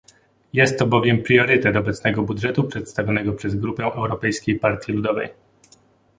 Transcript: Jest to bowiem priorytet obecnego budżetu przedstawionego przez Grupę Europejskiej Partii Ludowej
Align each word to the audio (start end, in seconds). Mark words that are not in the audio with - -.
Jest 0.53 0.79
to 0.79 0.87
bowiem 0.87 1.23
priorytet 1.23 1.75
obecnego 1.75 2.23
budżetu 2.23 2.63
przedstawionego 2.63 3.33
przez 3.33 3.55
Grupę 3.55 3.83
Europejskiej 3.83 4.59
Partii 4.59 4.93
Ludowej 4.93 5.29